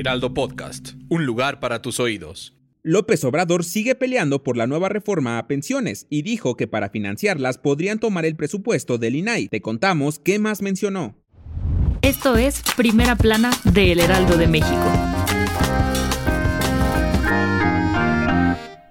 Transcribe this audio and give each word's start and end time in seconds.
Heraldo 0.00 0.32
Podcast, 0.32 0.92
un 1.10 1.26
lugar 1.26 1.60
para 1.60 1.82
tus 1.82 2.00
oídos. 2.00 2.56
López 2.82 3.22
Obrador 3.22 3.64
sigue 3.64 3.94
peleando 3.94 4.42
por 4.42 4.56
la 4.56 4.66
nueva 4.66 4.88
reforma 4.88 5.36
a 5.36 5.46
pensiones 5.46 6.06
y 6.08 6.22
dijo 6.22 6.56
que 6.56 6.66
para 6.66 6.88
financiarlas 6.88 7.58
podrían 7.58 7.98
tomar 7.98 8.24
el 8.24 8.34
presupuesto 8.34 8.96
del 8.96 9.16
INAI. 9.16 9.48
Te 9.48 9.60
contamos 9.60 10.18
qué 10.18 10.38
más 10.38 10.62
mencionó. 10.62 11.16
Esto 12.00 12.38
es 12.38 12.62
Primera 12.78 13.14
Plana 13.14 13.50
de 13.64 13.92
El 13.92 14.00
Heraldo 14.00 14.38
de 14.38 14.46
México. 14.46 15.09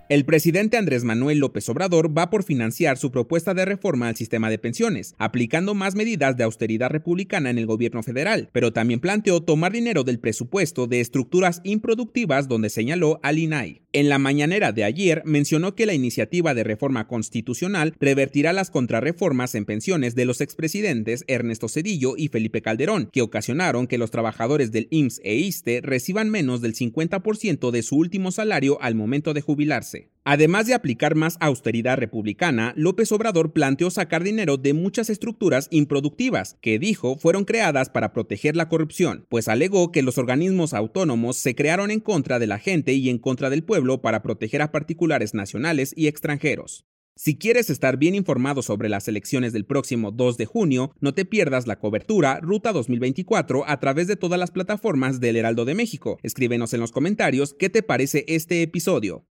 El 0.09 0.25
presidente 0.25 0.75
Andrés 0.75 1.03
Manuel 1.03 1.37
López 1.37 1.69
Obrador 1.69 2.17
va 2.17 2.31
por 2.31 2.43
financiar 2.43 2.97
su 2.97 3.11
propuesta 3.11 3.53
de 3.53 3.63
reforma 3.63 4.07
al 4.07 4.15
sistema 4.15 4.49
de 4.49 4.57
pensiones, 4.57 5.13
aplicando 5.19 5.75
más 5.75 5.93
medidas 5.93 6.35
de 6.35 6.43
austeridad 6.43 6.89
republicana 6.89 7.51
en 7.51 7.59
el 7.59 7.67
gobierno 7.67 8.01
federal, 8.01 8.49
pero 8.51 8.73
también 8.73 9.01
planteó 9.01 9.39
tomar 9.43 9.71
dinero 9.71 10.03
del 10.03 10.17
presupuesto 10.17 10.87
de 10.87 10.99
estructuras 10.99 11.61
improductivas 11.63 12.47
donde 12.47 12.71
señaló 12.71 13.19
al 13.21 13.37
INAI. 13.37 13.83
En 13.91 14.09
la 14.09 14.17
mañanera 14.17 14.71
de 14.71 14.83
ayer 14.83 15.21
mencionó 15.25 15.75
que 15.75 15.85
la 15.85 15.93
iniciativa 15.93 16.55
de 16.55 16.63
reforma 16.63 17.07
constitucional 17.07 17.95
revertirá 17.99 18.51
las 18.51 18.71
contrarreformas 18.71 19.53
en 19.53 19.65
pensiones 19.65 20.15
de 20.15 20.25
los 20.25 20.41
expresidentes 20.41 21.23
Ernesto 21.27 21.67
Cedillo 21.69 22.15
y 22.17 22.29
Felipe 22.29 22.63
Calderón, 22.63 23.09
que 23.11 23.21
ocasionaron 23.21 23.85
que 23.85 23.99
los 23.99 24.09
trabajadores 24.09 24.71
del 24.71 24.87
IMSS 24.89 25.21
e 25.23 25.35
ISTE 25.35 25.81
reciban 25.81 26.31
menos 26.31 26.61
del 26.61 26.73
50% 26.73 27.69
de 27.69 27.83
su 27.83 27.95
último 27.95 28.31
salario 28.31 28.81
al 28.81 28.95
momento 28.95 29.35
de 29.35 29.41
jubilarse. 29.41 29.98
Además 30.23 30.67
de 30.67 30.75
aplicar 30.75 31.15
más 31.15 31.37
austeridad 31.39 31.97
republicana, 31.97 32.73
López 32.75 33.11
Obrador 33.11 33.51
planteó 33.51 33.89
sacar 33.89 34.23
dinero 34.23 34.57
de 34.57 34.73
muchas 34.73 35.09
estructuras 35.09 35.67
improductivas 35.71 36.57
que 36.61 36.77
dijo 36.77 37.17
fueron 37.17 37.45
creadas 37.45 37.89
para 37.89 38.13
proteger 38.13 38.55
la 38.55 38.69
corrupción, 38.69 39.25
pues 39.29 39.47
alegó 39.47 39.91
que 39.91 40.03
los 40.03 40.17
organismos 40.17 40.73
autónomos 40.73 41.37
se 41.37 41.55
crearon 41.55 41.89
en 41.89 41.99
contra 41.99 42.37
de 42.37 42.47
la 42.47 42.59
gente 42.59 42.93
y 42.93 43.09
en 43.09 43.17
contra 43.17 43.49
del 43.49 43.63
pueblo 43.63 44.01
para 44.01 44.21
proteger 44.21 44.61
a 44.61 44.71
particulares 44.71 45.33
nacionales 45.33 45.93
y 45.95 46.07
extranjeros. 46.07 46.85
Si 47.21 47.37
quieres 47.37 47.69
estar 47.69 47.97
bien 47.97 48.15
informado 48.15 48.61
sobre 48.61 48.87
las 48.87 49.09
elecciones 49.09 49.51
del 49.51 49.65
próximo 49.65 50.11
2 50.11 50.37
de 50.37 50.45
junio, 50.45 50.93
no 51.01 51.13
te 51.13 51.25
pierdas 51.25 51.67
la 51.67 51.77
cobertura 51.77 52.39
Ruta 52.39 52.71
2024 52.71 53.67
a 53.67 53.79
través 53.81 54.07
de 54.07 54.15
todas 54.15 54.39
las 54.39 54.51
plataformas 54.51 55.19
del 55.19 55.35
Heraldo 55.35 55.65
de 55.65 55.75
México. 55.75 56.17
Escríbenos 56.23 56.73
en 56.73 56.79
los 56.79 56.93
comentarios 56.93 57.53
qué 57.59 57.69
te 57.69 57.83
parece 57.83 58.23
este 58.29 58.61
episodio. 58.61 59.25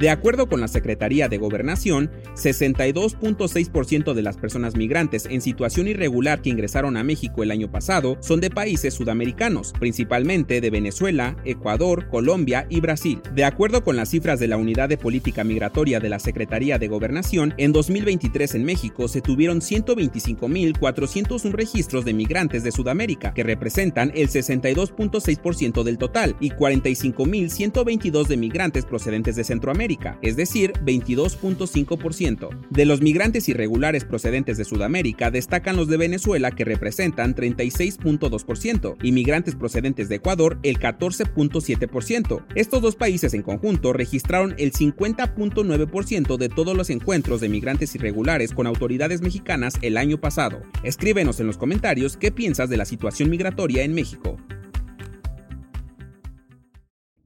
De 0.00 0.08
acuerdo 0.08 0.48
con 0.48 0.62
la 0.62 0.68
Secretaría 0.68 1.28
de 1.28 1.36
Gobernación, 1.36 2.10
62.6% 2.34 4.14
de 4.14 4.22
las 4.22 4.38
personas 4.38 4.74
migrantes 4.74 5.26
en 5.26 5.42
situación 5.42 5.88
irregular 5.88 6.40
que 6.40 6.48
ingresaron 6.48 6.96
a 6.96 7.04
México 7.04 7.42
el 7.42 7.50
año 7.50 7.70
pasado 7.70 8.16
son 8.20 8.40
de 8.40 8.48
países 8.48 8.94
sudamericanos, 8.94 9.74
principalmente 9.78 10.62
de 10.62 10.70
Venezuela, 10.70 11.36
Ecuador, 11.44 12.08
Colombia 12.08 12.66
y 12.70 12.80
Brasil. 12.80 13.20
De 13.34 13.44
acuerdo 13.44 13.84
con 13.84 13.94
las 13.94 14.08
cifras 14.08 14.40
de 14.40 14.48
la 14.48 14.56
Unidad 14.56 14.88
de 14.88 14.96
Política 14.96 15.44
Migratoria 15.44 16.00
de 16.00 16.08
la 16.08 16.18
Secretaría 16.18 16.78
de 16.78 16.88
Gobernación, 16.88 17.52
en 17.58 17.72
2023 17.72 18.54
en 18.54 18.64
México 18.64 19.06
se 19.06 19.20
tuvieron 19.20 19.60
125.401 19.60 21.52
registros 21.52 22.06
de 22.06 22.14
migrantes 22.14 22.64
de 22.64 22.72
Sudamérica, 22.72 23.34
que 23.34 23.42
representan 23.42 24.12
el 24.14 24.30
62.6% 24.30 25.82
del 25.82 25.98
total, 25.98 26.36
y 26.40 26.52
45.122 26.52 28.28
de 28.28 28.36
migrantes 28.38 28.86
procedentes 28.86 29.36
de 29.36 29.44
Centroamérica 29.44 29.89
es 30.22 30.36
decir, 30.36 30.72
22.5%. 30.84 32.48
De 32.70 32.84
los 32.84 33.00
migrantes 33.00 33.48
irregulares 33.48 34.04
procedentes 34.04 34.56
de 34.56 34.64
Sudamérica 34.64 35.30
destacan 35.30 35.76
los 35.76 35.88
de 35.88 35.96
Venezuela 35.96 36.52
que 36.52 36.64
representan 36.64 37.34
36.2% 37.34 38.96
y 39.02 39.12
migrantes 39.12 39.56
procedentes 39.56 40.08
de 40.08 40.16
Ecuador 40.16 40.58
el 40.62 40.78
14.7%. 40.78 42.44
Estos 42.54 42.82
dos 42.82 42.96
países 42.96 43.34
en 43.34 43.42
conjunto 43.42 43.92
registraron 43.92 44.54
el 44.58 44.72
50.9% 44.72 46.36
de 46.36 46.48
todos 46.48 46.76
los 46.76 46.90
encuentros 46.90 47.40
de 47.40 47.48
migrantes 47.48 47.94
irregulares 47.94 48.52
con 48.52 48.66
autoridades 48.66 49.22
mexicanas 49.22 49.74
el 49.82 49.96
año 49.96 50.20
pasado. 50.20 50.62
Escríbenos 50.84 51.40
en 51.40 51.48
los 51.48 51.56
comentarios 51.56 52.16
qué 52.16 52.30
piensas 52.30 52.70
de 52.70 52.76
la 52.76 52.84
situación 52.84 53.30
migratoria 53.30 53.82
en 53.82 53.94
México. 53.94 54.36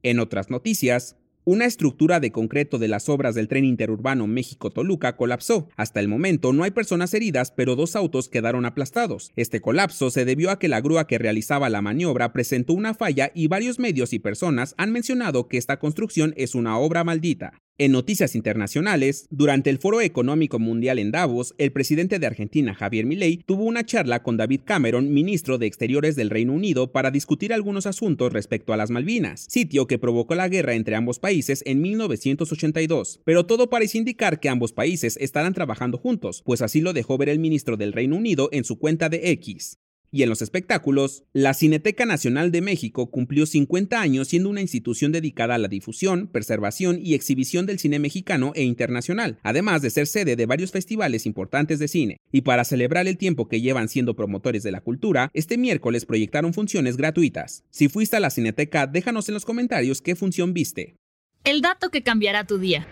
En 0.02 0.20
otras 0.20 0.50
noticias, 0.50 1.16
una 1.44 1.66
estructura 1.66 2.20
de 2.20 2.32
concreto 2.32 2.78
de 2.78 2.88
las 2.88 3.08
obras 3.08 3.34
del 3.34 3.48
tren 3.48 3.64
interurbano 3.64 4.26
México-Toluca 4.26 5.16
colapsó. 5.16 5.68
Hasta 5.76 6.00
el 6.00 6.08
momento 6.08 6.52
no 6.52 6.64
hay 6.64 6.70
personas 6.70 7.12
heridas, 7.14 7.50
pero 7.50 7.76
dos 7.76 7.96
autos 7.96 8.28
quedaron 8.28 8.64
aplastados. 8.64 9.30
Este 9.36 9.60
colapso 9.60 10.10
se 10.10 10.24
debió 10.24 10.50
a 10.50 10.58
que 10.58 10.68
la 10.68 10.80
grúa 10.80 11.06
que 11.06 11.18
realizaba 11.18 11.68
la 11.68 11.82
maniobra 11.82 12.32
presentó 12.32 12.72
una 12.72 12.94
falla 12.94 13.30
y 13.34 13.48
varios 13.48 13.78
medios 13.78 14.12
y 14.12 14.18
personas 14.18 14.74
han 14.78 14.92
mencionado 14.92 15.48
que 15.48 15.58
esta 15.58 15.78
construcción 15.78 16.34
es 16.36 16.54
una 16.54 16.78
obra 16.78 17.04
maldita. 17.04 17.63
En 17.76 17.90
noticias 17.90 18.36
internacionales, 18.36 19.26
durante 19.30 19.68
el 19.68 19.78
Foro 19.78 20.00
Económico 20.00 20.60
Mundial 20.60 21.00
en 21.00 21.10
Davos, 21.10 21.56
el 21.58 21.72
presidente 21.72 22.20
de 22.20 22.26
Argentina, 22.28 22.72
Javier 22.72 23.04
Milei, 23.04 23.38
tuvo 23.38 23.64
una 23.64 23.84
charla 23.84 24.22
con 24.22 24.36
David 24.36 24.60
Cameron, 24.64 25.12
ministro 25.12 25.58
de 25.58 25.66
Exteriores 25.66 26.14
del 26.14 26.30
Reino 26.30 26.52
Unido, 26.52 26.92
para 26.92 27.10
discutir 27.10 27.52
algunos 27.52 27.86
asuntos 27.86 28.32
respecto 28.32 28.72
a 28.72 28.76
las 28.76 28.90
Malvinas, 28.90 29.46
sitio 29.48 29.88
que 29.88 29.98
provocó 29.98 30.36
la 30.36 30.48
guerra 30.48 30.74
entre 30.74 30.94
ambos 30.94 31.18
países 31.18 31.64
en 31.66 31.82
1982. 31.82 33.22
Pero 33.24 33.44
todo 33.44 33.68
parece 33.68 33.98
indicar 33.98 34.38
que 34.38 34.48
ambos 34.48 34.72
países 34.72 35.16
estarán 35.16 35.52
trabajando 35.52 35.98
juntos, 35.98 36.42
pues 36.44 36.62
así 36.62 36.80
lo 36.80 36.92
dejó 36.92 37.18
ver 37.18 37.28
el 37.28 37.40
ministro 37.40 37.76
del 37.76 37.92
Reino 37.92 38.14
Unido 38.14 38.50
en 38.52 38.62
su 38.62 38.78
cuenta 38.78 39.08
de 39.08 39.32
X. 39.32 39.80
Y 40.14 40.22
en 40.22 40.28
los 40.28 40.42
espectáculos, 40.42 41.24
la 41.32 41.54
Cineteca 41.54 42.06
Nacional 42.06 42.52
de 42.52 42.60
México 42.60 43.10
cumplió 43.10 43.46
50 43.46 44.00
años 44.00 44.28
siendo 44.28 44.48
una 44.48 44.60
institución 44.60 45.10
dedicada 45.10 45.56
a 45.56 45.58
la 45.58 45.66
difusión, 45.66 46.28
preservación 46.28 47.00
y 47.02 47.14
exhibición 47.14 47.66
del 47.66 47.80
cine 47.80 47.98
mexicano 47.98 48.52
e 48.54 48.62
internacional, 48.62 49.40
además 49.42 49.82
de 49.82 49.90
ser 49.90 50.06
sede 50.06 50.36
de 50.36 50.46
varios 50.46 50.70
festivales 50.70 51.26
importantes 51.26 51.80
de 51.80 51.88
cine. 51.88 52.18
Y 52.30 52.42
para 52.42 52.62
celebrar 52.62 53.08
el 53.08 53.18
tiempo 53.18 53.48
que 53.48 53.60
llevan 53.60 53.88
siendo 53.88 54.14
promotores 54.14 54.62
de 54.62 54.70
la 54.70 54.82
cultura, 54.82 55.32
este 55.34 55.58
miércoles 55.58 56.06
proyectaron 56.06 56.54
funciones 56.54 56.96
gratuitas. 56.96 57.64
Si 57.70 57.88
fuiste 57.88 58.16
a 58.16 58.20
la 58.20 58.30
Cineteca, 58.30 58.86
déjanos 58.86 59.28
en 59.28 59.34
los 59.34 59.44
comentarios 59.44 60.00
qué 60.00 60.14
función 60.14 60.54
viste. 60.54 60.94
El 61.42 61.60
dato 61.60 61.90
que 61.90 62.04
cambiará 62.04 62.46
tu 62.46 62.58
día. 62.58 62.86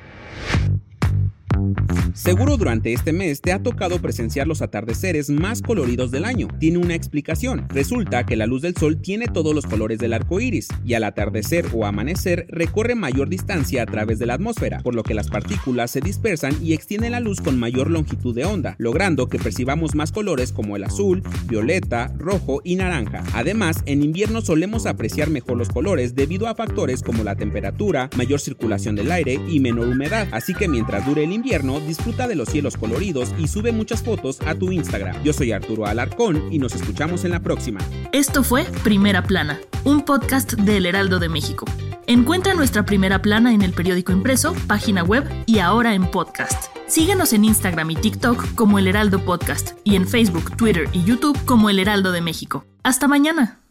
Seguro 2.15 2.59
durante 2.59 2.93
este 2.93 3.13
mes 3.13 3.41
te 3.41 3.53
ha 3.53 3.63
tocado 3.63 3.99
presenciar 4.01 4.47
los 4.47 4.61
atardeceres 4.61 5.31
más 5.31 5.63
coloridos 5.63 6.11
del 6.11 6.27
año. 6.27 6.49
Tiene 6.59 6.77
una 6.77 6.95
explicación. 6.95 7.67
Resulta 7.71 8.27
que 8.27 8.37
la 8.37 8.47
luz 8.47 8.61
del 8.61 8.77
sol 8.77 9.01
tiene 9.01 9.29
todos 9.29 9.55
los 9.55 9.65
colores 9.65 9.99
del 9.99 10.13
arco 10.13 10.39
iris 10.39 10.69
y 10.85 10.93
al 10.93 11.05
atardecer 11.05 11.67
o 11.73 11.87
amanecer 11.87 12.47
recorre 12.51 12.95
mayor 12.95 13.31
distancia 13.31 13.83
a 13.83 13.87
través 13.87 14.19
de 14.19 14.27
la 14.27 14.35
atmósfera, 14.35 14.81
por 14.81 14.95
lo 14.95 15.03
que 15.05 15.15
las 15.15 15.29
partículas 15.29 15.91
se 15.91 16.03
dispersan 16.03 16.55
y 16.63 16.75
extienden 16.75 17.13
la 17.13 17.21
luz 17.21 17.41
con 17.41 17.59
mayor 17.59 17.91
longitud 17.91 18.35
de 18.35 18.45
onda, 18.45 18.77
logrando 18.79 19.29
que 19.29 19.39
percibamos 19.39 19.95
más 19.95 20.13
colores 20.13 20.53
como 20.53 20.77
el 20.77 20.85
azul, 20.85 21.23
violeta, 21.49 22.13
rojo 22.19 22.61
y 22.63 22.77
naranja. 22.77 23.25
Además, 23.33 23.83
en 23.87 24.03
invierno 24.03 24.43
solemos 24.43 24.85
apreciar 24.85 25.31
mejor 25.31 25.57
los 25.57 25.71
colores 25.71 26.15
debido 26.15 26.47
a 26.47 26.55
factores 26.55 27.03
como 27.03 27.25
la 27.25 27.37
temperatura, 27.37 28.11
mayor 28.17 28.41
circulación 28.41 28.97
del 28.97 29.11
aire 29.13 29.41
y 29.49 29.61
menor 29.61 29.89
humedad. 29.89 30.29
Así 30.33 30.53
que 30.53 30.69
mientras 30.69 31.07
dure 31.07 31.25
el 31.25 31.33
invierno, 31.33 31.81
disfruta 32.03 32.27
de 32.27 32.35
los 32.35 32.49
cielos 32.49 32.77
coloridos 32.77 33.33
y 33.39 33.47
sube 33.47 33.71
muchas 33.71 34.03
fotos 34.03 34.41
a 34.45 34.57
tu 34.57 34.73
Instagram. 34.73 35.23
Yo 35.23 35.33
soy 35.33 35.53
Arturo 35.53 35.87
Alarcón 35.87 36.53
y 36.53 36.59
nos 36.59 36.75
escuchamos 36.75 37.25
en 37.25 37.31
la 37.31 37.39
próxima. 37.39 37.79
Esto 38.11 38.43
fue 38.43 38.65
Primera 38.83 39.23
Plana, 39.23 39.61
un 39.85 40.05
podcast 40.05 40.55
del 40.55 40.87
Heraldo 40.87 41.21
de 41.21 41.29
México. 41.29 41.65
Encuentra 42.09 42.55
nuestra 42.55 42.85
Primera 42.85 43.23
Plana 43.23 43.55
en 43.55 43.63
el 43.63 43.73
periódico 43.73 44.11
impreso, 44.11 44.53
página 44.67 45.05
web 45.05 45.25
y 45.47 45.61
ahora 45.61 45.95
en 45.95 46.11
podcast. 46.11 46.77
Síguenos 46.89 47.33
en 47.35 47.45
Instagram 47.45 47.93
y 47.93 47.95
TikTok 47.95 48.57
como 48.57 48.81
El 48.81 48.89
Heraldo 48.89 49.25
Podcast 49.25 49.79
y 49.85 49.95
en 49.95 50.09
Facebook, 50.09 50.57
Twitter 50.57 50.89
y 50.93 51.05
YouTube 51.05 51.39
como 51.45 51.71
El 51.71 51.79
Heraldo 51.79 52.11
de 52.11 52.21
México. 52.21 52.65
Hasta 52.83 53.07
mañana. 53.07 53.62